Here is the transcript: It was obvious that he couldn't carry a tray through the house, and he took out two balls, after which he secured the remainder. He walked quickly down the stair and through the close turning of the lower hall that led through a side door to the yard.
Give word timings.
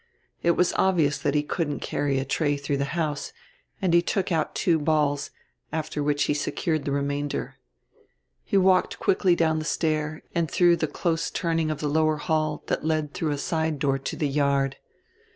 It 0.41 0.53
was 0.57 0.73
obvious 0.77 1.19
that 1.19 1.35
he 1.35 1.43
couldn't 1.43 1.79
carry 1.81 2.17
a 2.17 2.25
tray 2.25 2.57
through 2.57 2.77
the 2.77 2.95
house, 2.97 3.31
and 3.79 3.93
he 3.93 4.01
took 4.01 4.31
out 4.31 4.55
two 4.55 4.79
balls, 4.79 5.29
after 5.71 6.01
which 6.01 6.23
he 6.23 6.33
secured 6.33 6.85
the 6.85 6.91
remainder. 6.91 7.59
He 8.43 8.57
walked 8.57 8.97
quickly 8.97 9.35
down 9.35 9.59
the 9.59 9.63
stair 9.63 10.23
and 10.33 10.49
through 10.49 10.77
the 10.77 10.87
close 10.87 11.29
turning 11.29 11.69
of 11.69 11.81
the 11.81 11.87
lower 11.87 12.17
hall 12.17 12.63
that 12.65 12.83
led 12.83 13.13
through 13.13 13.29
a 13.29 13.37
side 13.37 13.77
door 13.77 13.99
to 13.99 14.15
the 14.15 14.27
yard. 14.27 14.77